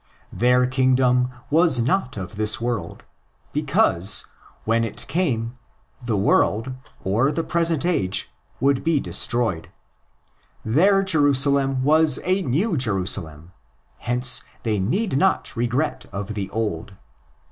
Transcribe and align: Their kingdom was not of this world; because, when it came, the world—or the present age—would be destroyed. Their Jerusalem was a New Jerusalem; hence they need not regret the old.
Their 0.33 0.65
kingdom 0.65 1.29
was 1.51 1.79
not 1.79 2.17
of 2.17 2.35
this 2.35 2.59
world; 2.59 3.03
because, 3.53 4.25
when 4.65 4.83
it 4.83 5.05
came, 5.07 5.59
the 6.03 6.17
world—or 6.17 7.31
the 7.31 7.43
present 7.43 7.85
age—would 7.85 8.83
be 8.83 8.99
destroyed. 8.99 9.69
Their 10.65 11.03
Jerusalem 11.03 11.83
was 11.83 12.17
a 12.23 12.41
New 12.41 12.77
Jerusalem; 12.77 13.51
hence 13.99 14.41
they 14.63 14.79
need 14.79 15.19
not 15.19 15.55
regret 15.55 16.07
the 16.11 16.49
old. 16.49 16.95